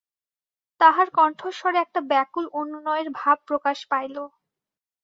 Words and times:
তাহার 0.79 1.07
কণ্ঠস্বরে 1.17 1.77
একটা 1.81 1.99
ব্যাকুল 2.11 2.45
অনুনয়ের 2.59 3.07
ভাব 3.19 3.37
প্রকাশ 3.49 3.77
পাইল। 3.91 4.15